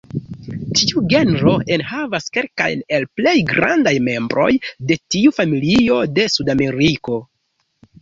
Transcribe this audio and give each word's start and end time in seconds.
Tiu 0.77 1.03
genro 1.13 1.53
enhavas 1.75 2.33
kelkajn 2.39 2.83
el 2.99 3.07
plej 3.21 3.35
grandaj 3.53 3.95
membroj 4.09 4.51
de 4.93 5.01
tiu 5.05 5.39
familio 5.41 6.03
de 6.19 6.31
Sudameriko. 6.41 7.25